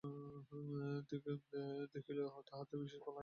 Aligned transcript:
দেখিল 1.91 2.19
তাহাতে 2.47 2.73
বিশেষ 2.81 2.99
ফল 2.99 3.07
হইল 3.11 3.13
না। 3.15 3.19